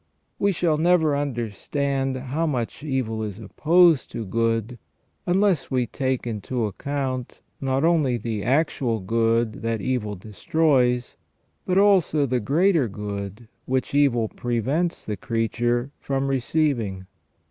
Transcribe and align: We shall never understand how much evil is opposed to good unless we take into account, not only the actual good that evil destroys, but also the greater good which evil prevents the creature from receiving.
We 0.39 0.51
shall 0.51 0.77
never 0.77 1.15
understand 1.15 2.17
how 2.17 2.47
much 2.47 2.81
evil 2.83 3.21
is 3.21 3.37
opposed 3.37 4.09
to 4.13 4.25
good 4.25 4.79
unless 5.27 5.69
we 5.69 5.85
take 5.85 6.25
into 6.25 6.65
account, 6.65 7.41
not 7.61 7.83
only 7.83 8.17
the 8.17 8.43
actual 8.43 8.99
good 8.99 9.61
that 9.61 9.79
evil 9.79 10.15
destroys, 10.15 11.17
but 11.67 11.77
also 11.77 12.25
the 12.25 12.39
greater 12.39 12.87
good 12.87 13.47
which 13.67 13.93
evil 13.93 14.27
prevents 14.27 15.05
the 15.05 15.17
creature 15.17 15.91
from 15.99 16.29
receiving. 16.29 17.05